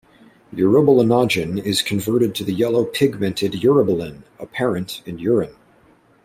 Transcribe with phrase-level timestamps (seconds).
[0.55, 5.53] Urobilinogen is converted to the yellow pigmented urobilin apparent in urine.